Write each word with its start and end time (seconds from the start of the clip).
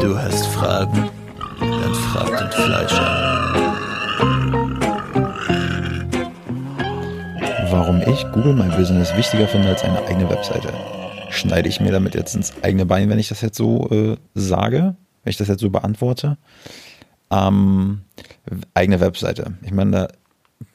Du 0.00 0.18
hast 0.18 0.46
Fragen? 0.46 1.10
Dann 1.60 1.94
frag 1.94 2.38
den 2.38 2.50
Fleischer. 2.50 3.52
Warum 7.70 8.00
ich 8.00 8.22
Google 8.32 8.54
My 8.54 8.74
Business 8.74 9.14
wichtiger 9.14 9.46
finde 9.46 9.68
als 9.68 9.84
eine 9.84 10.02
eigene 10.06 10.30
Webseite. 10.30 10.72
Schneide 11.28 11.68
ich 11.68 11.80
mir 11.80 11.92
damit 11.92 12.14
jetzt 12.14 12.34
ins 12.34 12.54
eigene 12.62 12.86
Bein, 12.86 13.10
wenn 13.10 13.18
ich 13.18 13.28
das 13.28 13.42
jetzt 13.42 13.58
so 13.58 13.90
äh, 13.90 14.16
sage, 14.34 14.96
wenn 15.22 15.30
ich 15.30 15.36
das 15.36 15.48
jetzt 15.48 15.60
so 15.60 15.68
beantworte? 15.68 16.38
Ähm, 17.30 18.00
eigene 18.72 19.00
Webseite. 19.00 19.52
Ich 19.62 19.72
meine, 19.72 19.90
da 19.90 20.08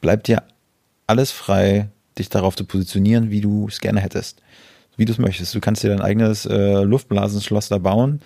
bleibt 0.01 0.27
dir 0.27 0.43
alles 1.07 1.31
frei, 1.31 1.89
dich 2.19 2.29
darauf 2.29 2.55
zu 2.55 2.65
positionieren, 2.65 3.31
wie 3.31 3.41
du 3.41 3.67
es 3.67 3.81
gerne 3.81 4.01
hättest. 4.01 4.43
Wie 4.97 5.05
du 5.05 5.13
es 5.13 5.17
möchtest. 5.17 5.55
Du 5.55 5.61
kannst 5.61 5.81
dir 5.81 5.89
dein 5.89 6.01
eigenes 6.01 6.45
äh, 6.45 6.83
Luftblasenschloss 6.83 7.69
da 7.69 7.79
bauen 7.79 8.21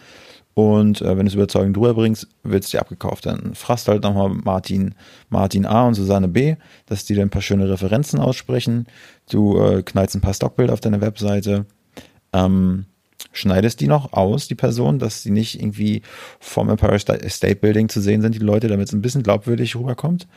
und 0.54 1.02
äh, 1.02 1.18
wenn 1.18 1.26
du 1.26 1.28
es 1.28 1.36
überzeugend 1.36 1.78
drüber 1.78 1.94
bringst, 1.94 2.28
wird 2.44 2.64
es 2.64 2.72
dir 2.72 2.82
abgekauft. 2.82 3.26
Dann 3.26 3.56
fragst 3.56 3.88
halt 3.88 4.04
nochmal 4.04 4.30
Martin, 4.30 4.96
Martin 5.30 5.66
A 5.66 5.88
und 5.88 5.94
Susanne 5.94 6.28
B, 6.28 6.56
dass 6.86 7.06
die 7.06 7.14
dir 7.14 7.22
ein 7.22 7.30
paar 7.30 7.42
schöne 7.42 7.70
Referenzen 7.70 8.20
aussprechen. 8.20 8.88
Du 9.30 9.60
äh, 9.62 9.84
knallst 9.84 10.16
ein 10.16 10.22
paar 10.22 10.34
Stockbilder 10.34 10.74
auf 10.74 10.82
deine 10.82 11.02
Webseite. 11.02 11.66
Ähm, 12.34 12.86
schneidest 13.32 13.80
die 13.80 13.88
noch 13.88 14.14
aus, 14.14 14.48
die 14.48 14.56
Person, 14.56 15.00
dass 15.00 15.24
die 15.24 15.32
nicht 15.32 15.60
irgendwie 15.60 16.02
vom 16.40 16.70
Empire 16.70 17.00
State 17.00 17.56
Building 17.56 17.90
zu 17.90 18.02
sehen 18.02 18.22
sind, 18.22 18.36
die 18.36 18.40
Leute, 18.40 18.68
damit 18.68 18.88
es 18.88 18.94
ein 18.94 19.02
bisschen 19.02 19.24
glaubwürdig 19.24 19.76
rüberkommt. 19.76 20.28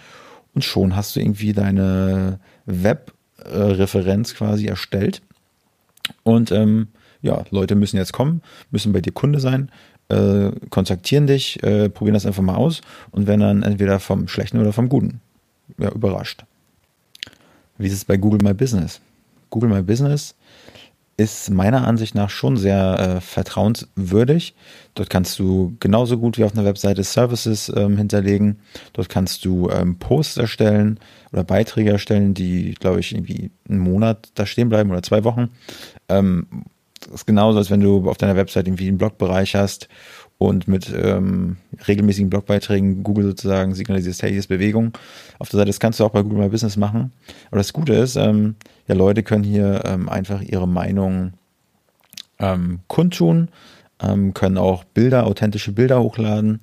Und 0.55 0.65
schon 0.65 0.95
hast 0.95 1.17
du 1.17 1.21
irgendwie 1.21 1.53
deine 1.53 2.39
Web-Referenz 2.67 4.35
quasi 4.35 4.67
erstellt. 4.67 5.23
Und 6.23 6.53
ähm, 6.53 6.89
ja, 7.23 7.45
Leute 7.51 7.77
müssen 7.77 7.97
jetzt 7.97 8.13
kommen, 8.13 8.43
müssen 8.71 8.93
bei 8.93 9.01
dir 9.01 9.13
Kunde 9.13 9.41
sein, 9.41 9.71
äh, 10.09 10.51
kontaktieren 10.71 11.27
dich, 11.27 11.63
äh, 11.63 11.89
probieren 11.89 12.15
das 12.15 12.27
einfach 12.27 12.43
mal 12.43 12.57
aus 12.57 12.81
und 13.11 13.27
werden 13.27 13.41
dann 13.41 13.63
entweder 13.63 14.01
vom 14.01 14.29
Schlechten 14.29 14.59
oder 14.59 14.73
vom 14.73 14.89
Guten 14.89 15.21
ja, 15.79 15.91
überrascht. 15.91 16.45
Wie 17.79 17.87
ist 17.87 17.95
es 17.95 18.05
bei 18.05 18.17
Google 18.17 18.41
My 18.43 18.55
Business? 18.55 19.01
Google 19.51 19.71
My 19.71 19.83
Business 19.83 20.35
ist 21.17 21.51
meiner 21.51 21.87
Ansicht 21.87 22.15
nach 22.15 22.31
schon 22.31 22.57
sehr 22.57 22.99
äh, 22.99 23.21
vertrauenswürdig. 23.21 24.55
Dort 24.95 25.11
kannst 25.11 25.39
du 25.39 25.77
genauso 25.79 26.19
gut 26.19 26.39
wie 26.39 26.45
auf 26.45 26.55
einer 26.55 26.65
Webseite 26.65 27.05
Services 27.05 27.71
ähm, 27.75 27.97
hinterlegen. 27.97 28.61
Dort 28.93 29.09
kannst 29.09 29.45
du 29.45 29.69
ähm, 29.71 29.99
Posts 29.99 30.39
erstellen 30.39 30.99
oder 31.33 31.45
Beiträge 31.45 31.91
erstellen, 31.91 32.35
die, 32.35 32.75
glaube 32.75 33.01
ich, 33.01 33.15
irgendwie 33.15 33.51
einen 33.69 33.79
Monat 33.79 34.31
da 34.35 34.47
stehen 34.47 34.69
bleiben 34.69 34.91
oder 34.91 35.03
zwei 35.03 35.23
Wochen. 35.25 35.51
Ähm, 36.09 36.47
ist 37.07 37.27
genauso, 37.27 37.59
als 37.59 37.71
wenn 37.71 37.81
du 37.81 38.09
auf 38.09 38.17
deiner 38.17 38.37
Webseite 38.37 38.69
irgendwie 38.69 38.89
einen 38.89 38.99
Blogbereich 38.99 39.55
hast 39.55 39.89
und 40.39 40.67
mit 40.67 40.93
ähm, 40.95 41.57
regelmäßigen 41.87 42.29
Blogbeiträgen 42.31 43.03
Google 43.03 43.27
sozusagen 43.27 43.75
signalisierst, 43.75 44.23
hey, 44.23 44.31
hier 44.31 44.41
ist 44.41 44.49
Bewegung. 44.49 44.93
Auf 45.39 45.49
der 45.49 45.59
Seite, 45.59 45.69
das 45.69 45.81
kannst 45.81 46.01
du 46.01 46.05
auch 46.05 46.11
bei 46.11 46.23
Google 46.23 46.39
My 46.39 46.49
Business 46.49 46.77
machen. 46.77 47.13
Aber 47.49 47.59
das 47.59 47.73
Gute 47.73 47.95
ist, 47.95 48.17
ähm, 48.17 48.57
ja, 48.89 48.95
Leute 48.95 49.23
können 49.23 49.45
hier 49.45 49.83
ähm, 49.87 50.09
einfach 50.09 50.43
ihre 50.43 50.67
Meinung 50.67 51.35
ähm, 52.41 52.81
kundtun, 52.89 53.49
ähm, 54.03 54.35
können 54.35 54.59
auch 54.59 54.85
Bilder, 54.85 55.27
authentische 55.27 55.73
Bilder 55.73 56.03
hochladen. 56.03 56.61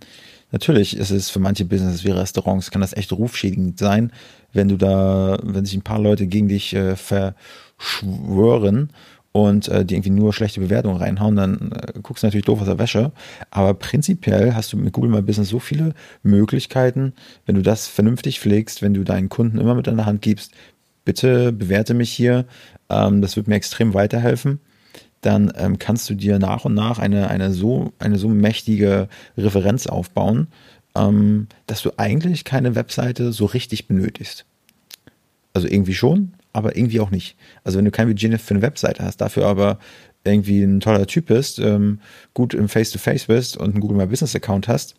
Natürlich 0.51 0.97
ist 0.97 1.11
es 1.11 1.29
für 1.29 1.39
manche 1.39 1.63
Businesses 1.65 2.03
wie 2.03 2.11
Restaurants, 2.11 2.71
kann 2.71 2.81
das 2.81 2.93
echt 2.93 3.13
rufschädigend 3.13 3.77
sein, 3.77 4.11
wenn 4.51 4.67
du 4.67 4.77
da, 4.77 5.37
wenn 5.43 5.63
sich 5.63 5.75
ein 5.75 5.83
paar 5.83 5.99
Leute 5.99 6.27
gegen 6.27 6.47
dich 6.47 6.73
äh, 6.73 6.95
verschwören 6.95 8.89
und 9.31 9.67
äh, 9.67 9.85
die 9.85 9.95
irgendwie 9.95 10.09
nur 10.09 10.33
schlechte 10.33 10.59
Bewertungen 10.59 10.97
reinhauen, 10.97 11.35
dann 11.35 11.72
äh, 11.72 11.99
guckst 12.02 12.23
du 12.23 12.27
natürlich 12.27 12.45
doof 12.45 12.61
aus 12.61 12.67
der 12.67 12.80
Wäsche. 12.80 13.11
Aber 13.52 13.73
prinzipiell 13.73 14.55
hast 14.55 14.73
du 14.73 14.77
mit 14.77 14.94
Google 14.94 15.11
My 15.11 15.22
Business 15.22 15.49
so 15.49 15.59
viele 15.59 15.94
Möglichkeiten, 16.23 17.13
wenn 17.45 17.55
du 17.55 17.61
das 17.61 17.88
vernünftig 17.88 18.40
pflegst, 18.40 18.81
wenn 18.81 18.94
du 18.94 19.03
deinen 19.03 19.29
Kunden 19.29 19.59
immer 19.59 19.75
mit 19.75 19.88
an 19.88 19.97
der 19.97 20.06
Hand 20.06 20.22
gibst, 20.22 20.53
bitte 21.06 21.51
bewerte 21.51 21.94
mich 21.94 22.12
hier, 22.12 22.45
ähm, 22.90 23.22
das 23.22 23.35
wird 23.35 23.47
mir 23.47 23.56
extrem 23.56 23.94
weiterhelfen. 23.94 24.59
Dann 25.22 25.51
ähm, 25.57 25.78
kannst 25.78 26.09
du 26.09 26.16
dir 26.16 26.40
nach 26.40 26.66
und 26.66 26.73
nach 26.73 26.97
eine, 26.97 27.29
eine, 27.29 27.51
so, 27.51 27.91
eine 28.00 28.17
so 28.17 28.29
mächtige 28.29 29.09
Referenz 29.38 29.85
aufbauen, 29.85 30.47
ähm, 30.96 31.47
dass 31.67 31.81
du 31.81 31.91
eigentlich 31.97 32.46
keine 32.46 32.75
Webseite 32.75 33.31
so 33.31 33.46
richtig 33.46 33.88
benötigst. 33.88 34.46
Also 35.53 35.67
irgendwie 35.67 35.94
schon, 35.94 36.34
aber 36.53 36.75
irgendwie 36.75 36.99
auch 36.99 37.11
nicht. 37.11 37.37
Also 37.63 37.77
wenn 37.77 37.85
du 37.85 37.91
kein 37.91 38.07
Budget 38.07 38.39
für 38.41 38.53
eine 38.53 38.61
Webseite 38.61 39.03
hast, 39.03 39.17
dafür 39.17 39.45
aber 39.45 39.79
irgendwie 40.25 40.63
ein 40.63 40.81
toller 40.81 41.07
Typ 41.07 41.27
bist, 41.27 41.59
ähm, 41.59 41.99
gut 42.33 42.53
im 42.53 42.67
Face-to-Face 42.67 43.23
-face 43.23 43.27
bist 43.27 43.57
und 43.57 43.71
einen 43.71 43.79
Google 43.79 43.97
My 43.97 44.05
Business 44.05 44.35
Account 44.35 44.67
hast 44.67 44.95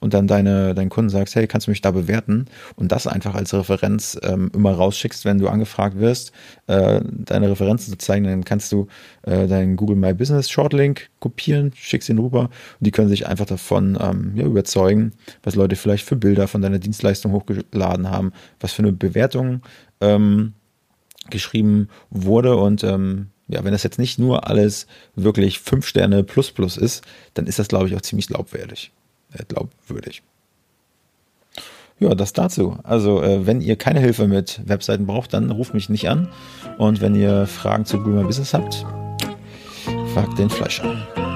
und 0.00 0.14
dann 0.14 0.26
deine, 0.26 0.74
deinen 0.74 0.90
Kunden 0.90 1.10
sagst, 1.10 1.36
hey, 1.36 1.46
kannst 1.46 1.68
du 1.68 1.70
mich 1.70 1.80
da 1.80 1.92
bewerten 1.92 2.46
und 2.74 2.90
das 2.90 3.06
einfach 3.06 3.36
als 3.36 3.54
Referenz 3.54 4.18
ähm, 4.22 4.50
immer 4.52 4.72
rausschickst, 4.72 5.24
wenn 5.24 5.38
du 5.38 5.48
angefragt 5.48 5.98
wirst, 6.00 6.32
äh, 6.66 7.00
deine 7.04 7.50
Referenzen 7.50 7.92
zu 7.92 7.98
zeigen, 7.98 8.24
dann 8.24 8.44
kannst 8.44 8.72
du 8.72 8.88
äh, 9.22 9.46
deinen 9.46 9.76
Google 9.76 9.96
My 9.96 10.12
Business 10.12 10.50
Shortlink 10.50 11.08
kopieren, 11.20 11.72
schickst 11.76 12.08
ihn 12.08 12.18
rüber 12.18 12.40
und 12.40 12.50
die 12.80 12.90
können 12.90 13.08
sich 13.08 13.28
einfach 13.28 13.46
davon 13.46 13.96
ähm, 14.00 14.32
ja, 14.34 14.44
überzeugen, 14.44 15.12
was 15.44 15.54
Leute 15.54 15.76
vielleicht 15.76 16.04
für 16.04 16.16
Bilder 16.16 16.48
von 16.48 16.62
deiner 16.62 16.80
Dienstleistung 16.80 17.30
hochgeladen 17.30 18.10
haben, 18.10 18.32
was 18.58 18.72
für 18.72 18.82
eine 18.82 18.92
Bewertung 18.92 19.62
ähm, 20.00 20.54
geschrieben 21.30 21.88
wurde 22.10 22.56
und 22.56 22.84
ähm, 22.84 23.28
ja, 23.48 23.62
wenn 23.62 23.72
das 23.72 23.82
jetzt 23.82 23.98
nicht 23.98 24.18
nur 24.18 24.48
alles 24.48 24.86
wirklich 25.16 25.58
fünf 25.58 25.86
Sterne 25.86 26.24
plus 26.24 26.50
plus 26.50 26.76
ist, 26.76 27.04
dann 27.34 27.46
ist 27.46 27.58
das, 27.58 27.68
glaube 27.68 27.88
ich, 27.88 27.96
auch 27.96 28.00
ziemlich 28.00 28.28
glaubwürdig. 28.28 28.92
Äh, 29.32 29.44
glaubwürdig. 29.46 30.22
Ja, 32.00 32.14
das 32.14 32.32
dazu. 32.32 32.78
Also, 32.82 33.22
äh, 33.22 33.46
wenn 33.46 33.60
ihr 33.60 33.76
keine 33.76 34.00
Hilfe 34.00 34.26
mit 34.26 34.60
Webseiten 34.66 35.06
braucht, 35.06 35.32
dann 35.32 35.50
ruft 35.50 35.74
mich 35.74 35.88
nicht 35.88 36.08
an. 36.08 36.28
Und 36.78 37.00
wenn 37.00 37.14
ihr 37.14 37.46
Fragen 37.46 37.84
zu 37.84 37.98
Google 37.98 38.22
My 38.22 38.24
Business 38.24 38.52
habt, 38.52 38.84
fragt 40.12 40.38
den 40.38 40.50
Fleischer. 40.50 41.33